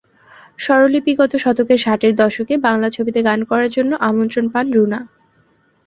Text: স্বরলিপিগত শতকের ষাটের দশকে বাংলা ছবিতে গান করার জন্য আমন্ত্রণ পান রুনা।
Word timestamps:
স্বরলিপিগত 0.59 1.31
শতকের 1.35 1.79
ষাটের 1.79 2.13
দশকে 2.15 2.53
বাংলা 2.67 2.87
ছবিতে 2.89 3.19
গান 3.23 3.39
করার 3.49 3.69
জন্য 3.71 3.91
আমন্ত্রণ 4.09 4.45
পান 4.53 4.65
রুনা। 4.71 4.99